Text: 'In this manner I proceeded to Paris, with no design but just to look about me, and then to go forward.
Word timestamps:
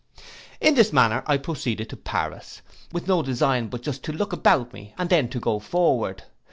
'In 0.59 0.73
this 0.73 0.91
manner 0.91 1.21
I 1.27 1.37
proceeded 1.37 1.91
to 1.91 1.95
Paris, 1.95 2.63
with 2.91 3.07
no 3.07 3.21
design 3.21 3.67
but 3.67 3.83
just 3.83 4.03
to 4.05 4.11
look 4.11 4.33
about 4.33 4.73
me, 4.73 4.95
and 4.97 5.11
then 5.11 5.29
to 5.29 5.39
go 5.39 5.59
forward. 5.59 6.23